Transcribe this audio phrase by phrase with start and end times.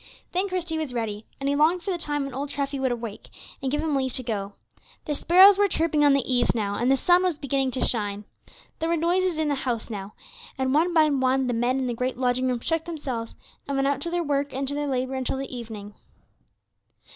[0.31, 3.29] Then Christie was ready; and he longed for the time when old Treffy would awake,
[3.61, 4.53] and give him leave to go.
[5.05, 8.23] The sparrows were chirping on the eaves now, and the sun was beginning to shine.
[8.79, 10.11] There were noises in the house, too,
[10.57, 13.35] and one by one the men in the great lodging room shook themselves,
[13.67, 15.93] and went out to their work and to their labor until the evening.